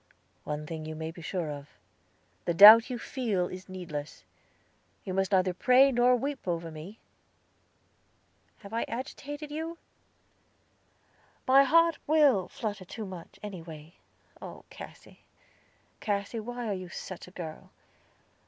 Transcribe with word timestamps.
One 0.45 0.65
thing 0.65 0.83
you 0.87 0.95
may 0.95 1.11
be 1.11 1.21
sure 1.21 1.51
of. 1.51 1.69
The 2.45 2.55
doubt 2.55 2.89
you 2.89 2.97
feel 2.97 3.45
is 3.47 3.69
needless. 3.69 4.23
You 5.03 5.13
must 5.13 5.31
neither 5.31 5.53
pray 5.53 5.91
nor 5.91 6.15
weep 6.15 6.47
over 6.47 6.71
me. 6.71 6.97
Have 8.61 8.73
I 8.73 8.81
agitated 8.87 9.51
you?" 9.51 9.77
"My 11.47 11.65
heart 11.65 11.99
will 12.07 12.47
flutter 12.47 12.83
too 12.83 13.05
much, 13.05 13.39
anyway. 13.43 13.93
Oh, 14.41 14.65
Cassy, 14.71 15.19
Cassy, 15.99 16.39
why 16.39 16.65
are 16.65 16.73
you 16.73 16.89
such 16.89 17.27
a 17.27 17.31
girl? 17.37 17.69